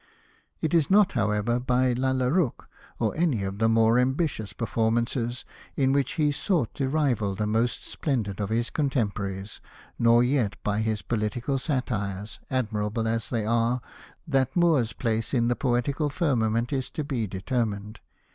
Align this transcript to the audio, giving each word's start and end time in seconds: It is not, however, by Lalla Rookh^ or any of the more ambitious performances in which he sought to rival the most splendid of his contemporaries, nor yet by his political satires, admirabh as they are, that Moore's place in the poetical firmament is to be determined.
It 0.61 0.73
is 0.73 0.89
not, 0.89 1.11
however, 1.11 1.59
by 1.59 1.93
Lalla 1.93 2.31
Rookh^ 2.31 2.65
or 2.97 3.15
any 3.15 3.43
of 3.43 3.59
the 3.59 3.69
more 3.69 3.99
ambitious 3.99 4.51
performances 4.51 5.45
in 5.75 5.93
which 5.93 6.13
he 6.13 6.31
sought 6.31 6.73
to 6.73 6.89
rival 6.89 7.35
the 7.35 7.45
most 7.45 7.85
splendid 7.87 8.39
of 8.39 8.49
his 8.49 8.71
contemporaries, 8.71 9.61
nor 9.99 10.23
yet 10.23 10.55
by 10.63 10.79
his 10.81 11.03
political 11.03 11.59
satires, 11.59 12.39
admirabh 12.49 13.05
as 13.05 13.29
they 13.29 13.45
are, 13.45 13.79
that 14.27 14.55
Moore's 14.55 14.93
place 14.93 15.35
in 15.35 15.49
the 15.49 15.55
poetical 15.55 16.09
firmament 16.09 16.73
is 16.73 16.89
to 16.89 17.03
be 17.03 17.27
determined. 17.27 17.99